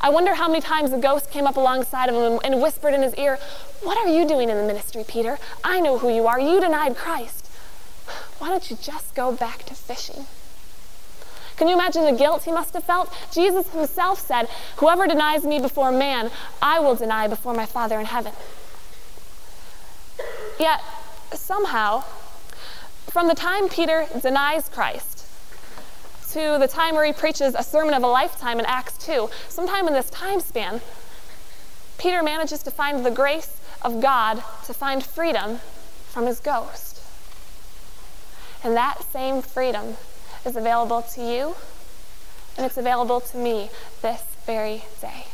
I 0.00 0.11
wonder 0.11 0.35
how 0.35 0.49
many 0.49 0.61
times 0.61 0.91
the 0.91 0.99
ghost 0.99 1.31
came 1.31 1.47
up 1.47 1.57
alongside 1.57 2.11
of 2.11 2.14
him 2.14 2.38
and 2.45 2.61
whispered 2.61 2.93
in 2.93 3.03
his 3.03 3.14
ear, 3.14 3.38
What 3.83 3.97
are 3.97 4.09
you 4.09 4.29
doing 4.29 4.50
in 4.50 4.59
the 4.59 4.64
ministry, 4.64 5.05
Peter? 5.07 5.38
I 5.62 5.81
know 5.81 5.99
who 5.99 6.14
you 6.14 6.26
are. 6.26 6.38
You 6.38 6.61
denied 6.61 6.97
Christ. 6.97 7.47
Why 8.38 8.49
don't 8.49 8.71
you 8.71 8.76
just 8.81 9.14
go 9.14 9.33
back 9.33 9.64
to 9.64 9.75
fishing? 9.75 10.26
Can 11.56 11.68
you 11.68 11.75
imagine 11.75 12.04
the 12.04 12.12
guilt 12.12 12.44
he 12.44 12.52
must 12.52 12.75
have 12.75 12.84
felt? 12.84 13.12
Jesus 13.32 13.68
himself 13.70 14.18
said, 14.18 14.49
Whoever 14.76 15.06
denies 15.06 15.44
me 15.44 15.61
before 15.61 15.92
man, 15.92 16.30
I 16.61 16.80
will 16.80 16.96
deny 16.96 17.28
before 17.28 17.54
my 17.54 17.66
Father 17.66 18.00
in 18.00 18.06
heaven. 18.06 18.32
Yet, 20.58 20.80
somehow, 21.32 22.04
from 23.08 23.28
the 23.28 23.34
time 23.34 23.68
Peter 23.68 24.06
denies 24.20 24.68
Christ 24.68 25.26
to 26.32 26.56
the 26.58 26.66
time 26.66 26.96
where 26.96 27.04
he 27.04 27.12
preaches 27.12 27.54
a 27.54 27.62
sermon 27.62 27.94
of 27.94 28.02
a 28.02 28.08
lifetime 28.08 28.58
in 28.58 28.66
Acts 28.66 28.99
2, 29.06 29.30
sometime 29.49 29.87
in 29.87 29.94
this 29.94 30.11
time 30.11 30.40
span, 30.40 30.80
Peter 31.99 32.23
manages 32.25 32.62
to 32.64 32.73
find 32.73 33.06
the 33.06 33.11
grace 33.11 33.61
of 33.82 34.00
God 34.00 34.42
to 34.66 34.75
find 34.75 35.04
freedom 35.04 35.61
from 36.08 36.26
his 36.26 36.40
ghost. 36.40 37.00
And 38.64 38.76
that 38.76 39.04
same 39.12 39.42
freedom 39.42 39.96
is 40.44 40.56
available 40.56 41.02
to 41.02 41.20
you, 41.20 41.54
and 42.56 42.66
it's 42.66 42.76
available 42.76 43.20
to 43.20 43.36
me 43.36 43.70
this 44.02 44.22
very 44.46 44.84
day. 45.00 45.26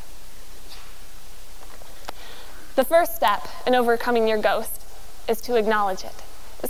The 2.76 2.84
first 2.84 3.14
step 3.14 3.46
in 3.66 3.74
overcoming 3.74 4.28
your 4.28 4.38
ghost 4.38 4.82
is 5.28 5.40
to 5.42 5.56
acknowledge 5.56 6.04
it. 6.04 6.14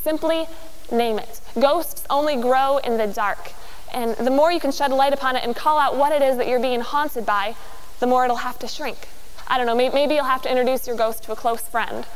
Simply 0.01 0.47
name 0.91 1.19
it. 1.19 1.41
Ghosts 1.59 2.05
only 2.11 2.37
grow 2.37 2.79
in 2.79 2.97
the 2.97 3.07
dark. 3.07 3.53
And 3.93 4.17
the 4.17 4.31
more 4.31 4.53
you 4.53 4.61
can 4.61 4.73
shed 4.73 4.93
light 4.93 5.13
upon 5.13 5.37
it 5.37 5.45
and 5.45 5.55
call 5.55 5.79
out 5.79 5.97
what 5.97 6.13
it 6.13 6.23
is 6.23 6.37
that 6.37 6.49
you're 6.49 6.61
being 6.61 6.81
haunted 6.81 7.27
by, 7.27 7.55
the 7.99 8.07
more 8.07 8.25
it'll 8.25 8.37
have 8.37 8.59
to 8.61 8.69
shrink. 8.69 9.09
I 9.49 9.57
don't 9.59 9.67
know, 9.67 9.75
maybe 9.75 10.15
you'll 10.15 10.25
have 10.25 10.43
to 10.43 10.51
introduce 10.51 10.87
your 10.87 10.97
ghost 10.97 11.25
to 11.25 11.33
a 11.33 11.37
close 11.37 11.63
friend. 11.63 12.07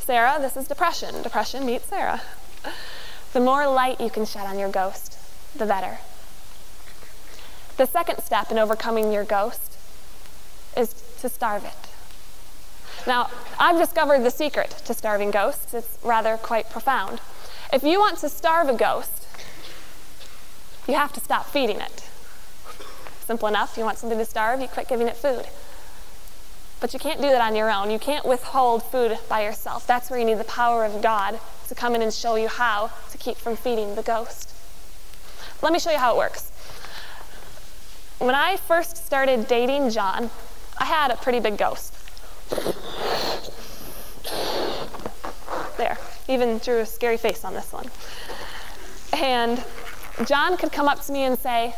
Sarah, 0.00 0.38
this 0.40 0.56
is 0.56 0.66
depression. 0.66 1.22
Depression 1.22 1.64
meets 1.64 1.86
Sarah. 1.86 2.20
The 3.34 3.40
more 3.40 3.66
light 3.66 4.00
you 4.00 4.10
can 4.10 4.24
shed 4.24 4.46
on 4.46 4.60
your 4.60 4.70
ghost, 4.70 5.18
the 5.56 5.66
better. 5.66 5.98
The 7.76 7.84
second 7.84 8.22
step 8.22 8.52
in 8.52 8.58
overcoming 8.58 9.12
your 9.12 9.24
ghost 9.24 9.76
is 10.76 10.94
to 11.20 11.28
starve 11.28 11.64
it. 11.64 11.90
Now, 13.08 13.28
I've 13.58 13.76
discovered 13.76 14.20
the 14.20 14.30
secret 14.30 14.70
to 14.84 14.94
starving 14.94 15.32
ghosts. 15.32 15.74
It's 15.74 15.98
rather 16.04 16.36
quite 16.36 16.70
profound. 16.70 17.20
If 17.72 17.82
you 17.82 17.98
want 17.98 18.18
to 18.18 18.28
starve 18.28 18.68
a 18.68 18.74
ghost, 18.74 19.26
you 20.86 20.94
have 20.94 21.12
to 21.14 21.20
stop 21.20 21.46
feeding 21.46 21.80
it. 21.80 22.08
Simple 23.26 23.48
enough. 23.48 23.76
You 23.76 23.82
want 23.82 23.98
something 23.98 24.18
to 24.18 24.24
starve, 24.24 24.60
you 24.60 24.68
quit 24.68 24.86
giving 24.86 25.08
it 25.08 25.16
food. 25.16 25.46
But 26.80 26.92
you 26.92 26.98
can't 26.98 27.20
do 27.20 27.28
that 27.28 27.40
on 27.40 27.56
your 27.56 27.70
own. 27.70 27.90
You 27.90 27.98
can't 27.98 28.26
withhold 28.26 28.82
food 28.82 29.18
by 29.28 29.42
yourself. 29.42 29.86
That's 29.86 30.10
where 30.10 30.18
you 30.18 30.24
need 30.24 30.38
the 30.38 30.44
power 30.44 30.84
of 30.84 31.00
God 31.02 31.40
to 31.68 31.74
come 31.74 31.94
in 31.94 32.02
and 32.02 32.12
show 32.12 32.36
you 32.36 32.48
how 32.48 32.90
to 33.10 33.18
keep 33.18 33.36
from 33.36 33.56
feeding 33.56 33.94
the 33.94 34.02
ghost. 34.02 34.50
Let 35.62 35.72
me 35.72 35.78
show 35.78 35.90
you 35.90 35.98
how 35.98 36.14
it 36.14 36.18
works. 36.18 36.50
When 38.18 38.34
I 38.34 38.56
first 38.56 38.96
started 38.96 39.48
dating 39.48 39.90
John, 39.90 40.30
I 40.78 40.84
had 40.84 41.10
a 41.10 41.16
pretty 41.16 41.40
big 41.40 41.56
ghost. 41.56 41.94
There, 45.76 45.98
even 46.28 46.58
drew 46.58 46.80
a 46.80 46.86
scary 46.86 47.16
face 47.16 47.44
on 47.44 47.54
this 47.54 47.72
one. 47.72 47.90
And 49.12 49.64
John 50.26 50.56
could 50.56 50.72
come 50.72 50.88
up 50.88 51.02
to 51.02 51.12
me 51.12 51.22
and 51.22 51.38
say, 51.38 51.74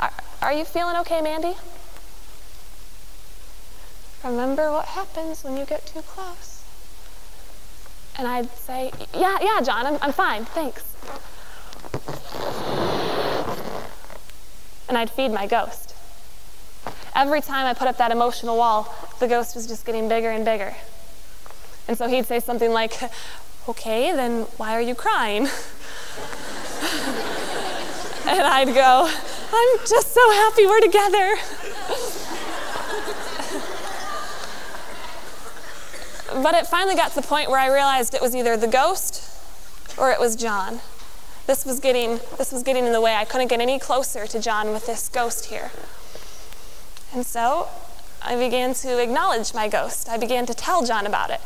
Are, 0.00 0.12
are 0.42 0.52
you 0.52 0.64
feeling 0.64 0.96
okay, 0.96 1.20
Mandy? 1.20 1.54
Remember 4.24 4.72
what 4.72 4.86
happens 4.86 5.44
when 5.44 5.58
you 5.58 5.66
get 5.66 5.84
too 5.84 6.00
close. 6.00 6.64
And 8.16 8.26
I'd 8.26 8.50
say, 8.56 8.90
Yeah, 9.12 9.38
yeah, 9.42 9.60
John, 9.60 9.86
I'm, 9.86 9.98
I'm 10.00 10.12
fine, 10.12 10.46
thanks. 10.46 10.82
And 14.88 14.96
I'd 14.96 15.10
feed 15.10 15.30
my 15.30 15.46
ghost. 15.46 15.94
Every 17.14 17.42
time 17.42 17.66
I 17.66 17.74
put 17.74 17.86
up 17.86 17.98
that 17.98 18.12
emotional 18.12 18.56
wall, 18.56 18.94
the 19.20 19.28
ghost 19.28 19.54
was 19.54 19.66
just 19.66 19.84
getting 19.84 20.08
bigger 20.08 20.30
and 20.30 20.42
bigger. 20.42 20.74
And 21.86 21.98
so 21.98 22.08
he'd 22.08 22.24
say 22.24 22.40
something 22.40 22.72
like, 22.72 22.94
Okay, 23.68 24.12
then 24.12 24.44
why 24.56 24.72
are 24.72 24.80
you 24.80 24.94
crying? 24.94 25.42
and 28.26 28.40
I'd 28.40 28.74
go, 28.74 29.06
I'm 29.52 29.78
just 29.86 30.14
so 30.14 30.30
happy 30.32 30.66
we're 30.66 30.80
together. 30.80 31.36
But 36.42 36.54
it 36.54 36.66
finally 36.66 36.96
got 36.96 37.10
to 37.10 37.20
the 37.20 37.26
point 37.26 37.48
where 37.48 37.60
I 37.60 37.72
realized 37.72 38.12
it 38.12 38.20
was 38.20 38.34
either 38.34 38.56
the 38.56 38.66
ghost 38.66 39.30
or 39.96 40.10
it 40.10 40.18
was 40.18 40.34
John. 40.34 40.80
This 41.46 41.64
was 41.64 41.78
getting 41.78 42.18
this 42.38 42.50
was 42.50 42.64
getting 42.64 42.86
in 42.86 42.92
the 42.92 43.00
way. 43.00 43.14
I 43.14 43.24
couldn't 43.24 43.46
get 43.46 43.60
any 43.60 43.78
closer 43.78 44.26
to 44.26 44.40
John 44.40 44.72
with 44.72 44.86
this 44.86 45.08
ghost 45.08 45.46
here. 45.46 45.70
And 47.12 47.24
so 47.24 47.68
I 48.20 48.34
began 48.34 48.74
to 48.74 49.00
acknowledge 49.00 49.54
my 49.54 49.68
ghost. 49.68 50.08
I 50.08 50.16
began 50.16 50.44
to 50.46 50.54
tell 50.54 50.84
John 50.84 51.06
about 51.06 51.30
it. 51.30 51.40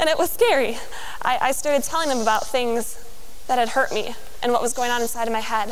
And 0.00 0.08
it 0.08 0.18
was 0.18 0.32
scary. 0.32 0.78
I, 1.22 1.38
I 1.40 1.52
started 1.52 1.84
telling 1.84 2.10
him 2.10 2.20
about 2.20 2.44
things 2.44 2.98
that 3.46 3.58
had 3.58 3.68
hurt 3.68 3.92
me 3.92 4.16
and 4.42 4.50
what 4.50 4.62
was 4.62 4.72
going 4.72 4.90
on 4.90 5.00
inside 5.00 5.28
of 5.28 5.32
my 5.32 5.40
head. 5.40 5.68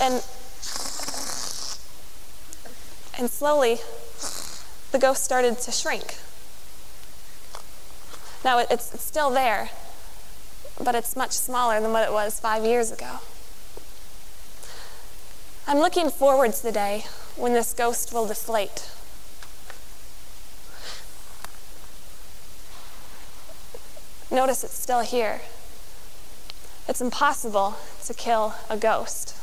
And 0.00 0.24
and 3.16 3.30
slowly 3.30 3.78
the 4.90 4.98
ghost 4.98 5.22
started 5.22 5.58
to 5.60 5.70
shrink. 5.70 6.16
Now, 8.48 8.56
it's, 8.56 8.94
it's 8.94 9.04
still 9.04 9.28
there, 9.28 9.68
but 10.82 10.94
it's 10.94 11.14
much 11.14 11.32
smaller 11.32 11.82
than 11.82 11.92
what 11.92 12.02
it 12.02 12.10
was 12.10 12.40
five 12.40 12.64
years 12.64 12.90
ago. 12.90 13.18
I'm 15.66 15.80
looking 15.80 16.08
forward 16.08 16.54
to 16.54 16.62
the 16.62 16.72
day 16.72 17.04
when 17.36 17.52
this 17.52 17.74
ghost 17.74 18.10
will 18.10 18.26
deflate. 18.26 18.90
Notice 24.30 24.64
it's 24.64 24.72
still 24.72 25.00
here. 25.00 25.42
It's 26.88 27.02
impossible 27.02 27.76
to 28.06 28.14
kill 28.14 28.54
a 28.70 28.78
ghost. 28.78 29.36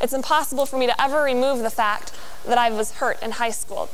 It's 0.00 0.14
impossible 0.14 0.64
for 0.64 0.78
me 0.78 0.86
to 0.86 0.98
ever 0.98 1.22
remove 1.22 1.58
the 1.58 1.68
fact 1.68 2.14
that 2.46 2.56
I 2.56 2.70
was 2.70 2.92
hurt 2.92 3.22
in 3.22 3.32
high 3.32 3.50
school. 3.50 3.90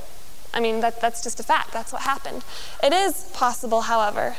I 0.54 0.60
mean, 0.60 0.80
that, 0.80 1.00
that's 1.00 1.22
just 1.22 1.40
a 1.40 1.42
fact. 1.42 1.72
That's 1.72 1.92
what 1.92 2.02
happened. 2.02 2.44
It 2.82 2.92
is 2.92 3.24
possible, 3.34 3.82
however, 3.82 4.36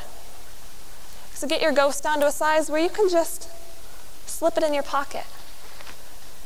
to 1.40 1.46
get 1.46 1.62
your 1.62 1.74
ghost 1.74 2.02
down 2.02 2.22
to 2.22 2.28
a 2.28 2.32
size 2.32 2.72
where 2.72 2.82
you 2.82 2.90
can 2.90 3.10
just 3.10 3.50
slip 4.26 4.58
it 4.58 4.64
in 4.64 4.74
your 4.74 4.84
pocket. 4.84 5.26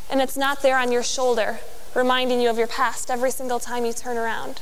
And 0.09 0.21
it's 0.21 0.35
not 0.35 0.63
there 0.63 0.75
on 0.75 0.91
your 0.91 1.03
shoulder, 1.03 1.59
reminding 1.93 2.41
you 2.41 2.49
of 2.49 2.57
your 2.57 2.67
past 2.67 3.11
every 3.11 3.29
single 3.29 3.59
time 3.59 3.85
you 3.85 3.93
turn 3.93 4.17
around. 4.17 4.61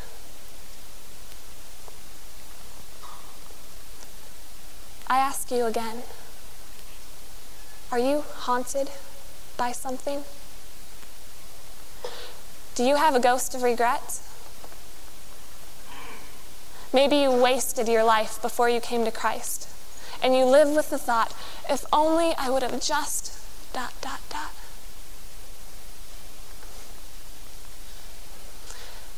I 5.09 5.19
ask 5.19 5.49
you 5.51 5.65
again 5.65 6.03
are 7.89 7.99
you 7.99 8.25
haunted 8.39 8.89
by 9.55 9.71
something? 9.71 10.25
Do 12.75 12.83
you 12.83 12.97
have 12.97 13.15
a 13.15 13.19
ghost 13.21 13.55
of 13.55 13.63
regret? 13.63 14.19
Maybe 16.93 17.17
you 17.17 17.31
wasted 17.31 17.87
your 17.87 18.03
life 18.03 18.41
before 18.41 18.69
you 18.69 18.79
came 18.79 19.05
to 19.05 19.11
Christ, 19.11 19.67
and 20.23 20.35
you 20.35 20.45
live 20.45 20.69
with 20.69 20.89
the 20.89 20.97
thought, 20.97 21.33
if 21.69 21.85
only 21.91 22.33
I 22.37 22.49
would 22.49 22.63
have 22.63 22.81
just 22.81 23.33
dot, 23.73 23.93
dot, 24.01 24.19
dot. 24.29 24.51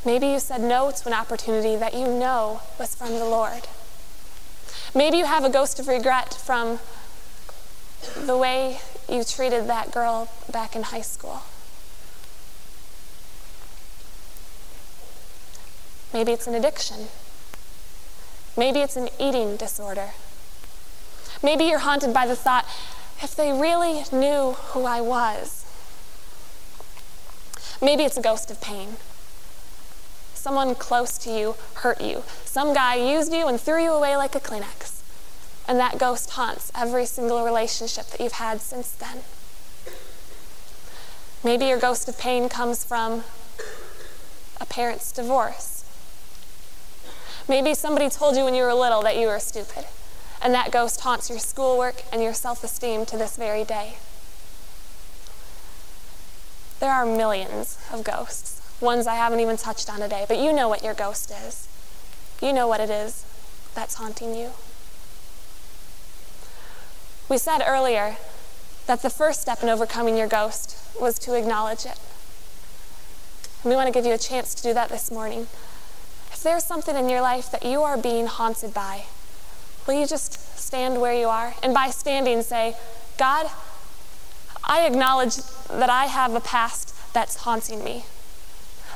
Maybe 0.06 0.28
you 0.28 0.40
said 0.40 0.62
no 0.62 0.92
to 0.92 1.08
an 1.08 1.14
opportunity 1.14 1.76
that 1.76 1.94
you 1.94 2.08
know 2.08 2.62
was 2.80 2.96
from 2.96 3.12
the 3.20 3.26
Lord. 3.26 3.68
Maybe 4.96 5.18
you 5.18 5.26
have 5.26 5.44
a 5.44 5.50
ghost 5.50 5.80
of 5.80 5.88
regret 5.88 6.34
from 6.34 6.80
the 8.16 8.38
way 8.38 8.80
you 9.08 9.24
treated 9.24 9.68
that 9.68 9.92
girl 9.92 10.30
back 10.52 10.76
in 10.76 10.84
high 10.84 11.02
school. 11.02 11.44
Maybe 16.14 16.32
it's 16.32 16.48
an 16.48 16.56
addiction. 16.56 17.08
Maybe 18.60 18.82
it's 18.82 18.98
an 18.98 19.08
eating 19.18 19.56
disorder. 19.56 20.10
Maybe 21.42 21.64
you're 21.64 21.80
haunted 21.80 22.14
by 22.14 22.28
the 22.28 22.36
thought 22.36 22.66
if 23.24 23.34
they 23.34 23.54
really 23.54 24.04
knew 24.12 24.52
who 24.72 24.84
I 24.84 25.00
was. 25.00 25.66
Maybe 27.82 28.04
it's 28.04 28.18
a 28.18 28.22
ghost 28.22 28.52
of 28.52 28.60
pain. 28.60 28.98
Someone 30.34 30.76
close 30.76 31.18
to 31.20 31.30
you 31.30 31.56
hurt 31.76 32.02
you. 32.02 32.24
Some 32.44 32.74
guy 32.74 32.96
used 32.96 33.32
you 33.32 33.48
and 33.48 33.62
threw 33.62 33.82
you 33.82 33.94
away 33.94 34.18
like 34.18 34.36
a 34.36 34.42
Kleenex. 34.42 35.04
And 35.66 35.80
that 35.80 35.98
ghost 35.98 36.32
haunts 36.32 36.70
every 36.76 37.06
single 37.06 37.46
relationship 37.46 38.08
that 38.08 38.20
you've 38.20 38.34
had 38.34 38.60
since 38.60 38.92
then. 38.92 39.20
Maybe 41.46 41.68
your 41.68 41.80
ghost 41.80 42.10
of 42.10 42.20
pain 42.20 42.50
comes 42.50 42.84
from 42.84 43.24
a 44.60 44.66
parent's 44.66 45.14
divorce. 45.14 45.79
Maybe 47.50 47.74
somebody 47.74 48.10
told 48.10 48.38
you 48.38 48.46
when 48.46 48.54
you 48.54 48.64
were 48.64 48.74
little 48.74 49.02
that 49.02 49.18
you 49.18 49.28
were 49.28 49.40
stupid, 49.40 49.86
and 50.42 50.54
that 50.54 50.72
ghost 50.72 51.02
haunts 51.02 51.30
your 51.30 51.40
schoolwork 51.40 52.04
and 52.14 52.24
your 52.24 52.34
self 52.34 52.64
esteem 52.64 53.06
to 53.08 53.18
this 53.18 53.36
very 53.36 53.66
day. 53.66 53.96
There 56.80 56.92
are 56.92 57.06
millions 57.06 57.78
of 57.92 58.06
ghosts 58.06 58.60
ones 58.82 59.08
I 59.08 59.16
haven't 59.16 59.40
even 59.40 59.58
touched 59.58 59.90
on 59.92 60.00
today, 60.00 60.26
but 60.28 60.38
you 60.38 60.54
know 60.54 60.70
what 60.70 60.84
your 60.84 60.94
ghost 60.94 61.32
is. 61.32 61.68
You 62.42 62.54
know 62.54 62.68
what 62.68 62.80
it 62.80 62.90
is 62.90 63.26
that's 63.76 63.96
haunting 63.96 64.36
you. 64.36 64.52
We 67.28 67.38
said 67.38 67.62
earlier 67.66 68.18
that 68.88 69.02
the 69.02 69.10
first 69.10 69.42
step 69.42 69.62
in 69.62 69.70
overcoming 69.70 70.18
your 70.18 70.28
ghost 70.28 70.78
was 71.00 71.20
to 71.20 71.36
acknowledge 71.36 71.86
it. 71.86 72.00
And 73.64 73.70
we 73.70 73.76
want 73.76 73.88
to 73.88 73.94
give 73.94 74.06
you 74.06 74.14
a 74.14 74.18
chance 74.18 74.54
to 74.56 74.64
do 74.64 74.74
that 74.74 74.90
this 74.90 75.12
morning. 75.12 75.48
If 76.40 76.44
there's 76.44 76.64
something 76.64 76.96
in 76.96 77.10
your 77.10 77.20
life 77.20 77.52
that 77.52 77.66
you 77.66 77.82
are 77.82 77.98
being 77.98 78.26
haunted 78.26 78.74
by, 78.74 79.04
will 79.86 80.00
you 80.00 80.08
just 80.08 80.58
stand 80.58 81.02
where 81.02 81.14
you 81.14 81.28
are? 81.28 81.54
And 81.62 81.74
by 81.74 81.90
standing, 81.90 82.44
say, 82.44 82.78
God, 83.18 83.52
I 84.64 84.86
acknowledge 84.86 85.36
that 85.68 85.90
I 85.90 86.06
have 86.06 86.34
a 86.34 86.40
past 86.40 86.96
that's 87.14 87.44
haunting 87.44 87.84
me 87.84 88.06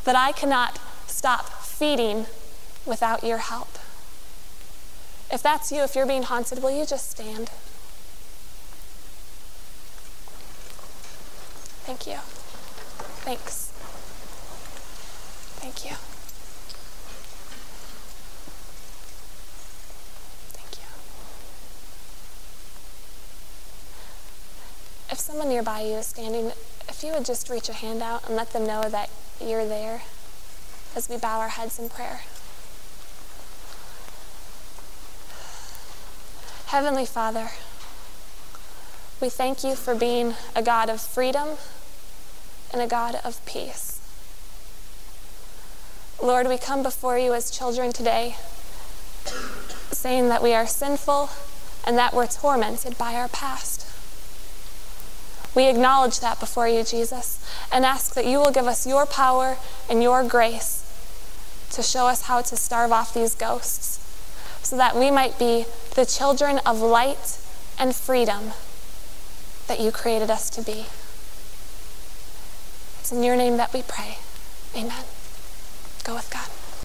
that 0.06 0.16
I 0.16 0.32
cannot 0.32 0.80
stop 1.08 1.50
feeding 1.62 2.28
without 2.86 3.26
your 3.26 3.40
help. 3.40 3.78
If 5.30 5.44
that's 5.44 5.70
you, 5.70 5.82
if 5.82 5.96
you're 5.96 6.08
being 6.08 6.24
haunted, 6.24 6.64
will 6.64 6.72
you 6.72 6.86
just 6.86 7.12
stand? 7.12 7.50
Thank 11.84 12.08
you. 12.08 12.20
Thanks. 13.26 13.74
Thank 15.60 15.84
you. 15.84 15.98
If 25.14 25.20
someone 25.20 25.50
nearby 25.50 25.82
you 25.82 25.98
is 25.98 26.08
standing, 26.08 26.48
if 26.90 27.04
you 27.04 27.14
would 27.14 27.24
just 27.24 27.48
reach 27.48 27.70
a 27.70 27.74
hand 27.74 28.02
out 28.02 28.26
and 28.26 28.36
let 28.36 28.52
them 28.52 28.66
know 28.66 28.90
that 28.90 29.12
you're 29.40 29.64
there 29.64 30.02
as 30.96 31.08
we 31.08 31.18
bow 31.18 31.40
our 31.40 31.50
heads 31.50 31.78
in 31.78 31.88
prayer. 31.88 32.22
Heavenly 36.66 37.06
Father, 37.06 37.50
we 39.22 39.30
thank 39.30 39.64
you 39.64 39.76
for 39.76 39.94
being 39.94 40.34
a 40.56 40.64
God 40.64 40.90
of 40.90 41.00
freedom 41.00 41.60
and 42.72 42.82
a 42.82 42.88
God 42.88 43.20
of 43.24 43.46
peace. 43.46 44.02
Lord, 46.24 46.48
we 46.48 46.58
come 46.58 46.82
before 46.82 47.20
you 47.20 47.36
as 47.36 47.52
children 47.52 47.94
today 47.94 48.36
saying 49.92 50.30
that 50.30 50.42
we 50.42 50.56
are 50.56 50.66
sinful 50.66 51.30
and 51.86 52.00
that 52.00 52.16
we're 52.16 52.26
tormented 52.26 52.98
by 52.98 53.14
our 53.14 53.28
past. 53.28 53.83
We 55.56 55.68
acknowledge 55.68 56.20
that 56.20 56.40
before 56.40 56.68
you, 56.68 56.84
Jesus, 56.84 57.40
and 57.72 57.86
ask 57.86 58.14
that 58.16 58.26
you 58.26 58.40
will 58.40 58.52
give 58.52 58.66
us 58.66 58.88
your 58.88 59.06
power 59.06 59.58
and 59.90 60.02
your 60.02 60.24
grace 60.24 60.80
to 61.72 61.84
show 61.84 62.08
us 62.08 62.24
how 62.24 62.42
to 62.42 62.56
starve 62.56 62.92
off 62.92 63.14
these 63.14 63.36
ghosts 63.36 64.00
so 64.64 64.78
that 64.78 64.96
we 64.96 65.12
might 65.12 65.38
be 65.38 65.66
the 65.96 66.06
children 66.06 66.60
of 66.66 66.80
light 66.80 67.40
and 67.78 67.96
freedom 67.96 68.52
that 69.68 69.80
you 69.80 69.92
created 69.92 70.30
us 70.30 70.50
to 70.52 70.62
be. 70.62 70.86
It's 73.00 73.12
in 73.12 73.24
your 73.24 73.36
name 73.36 73.58
that 73.58 73.74
we 73.74 73.84
pray. 73.84 74.18
Amen. 74.76 75.04
Go 76.04 76.16
with 76.16 76.30
God. 76.32 76.53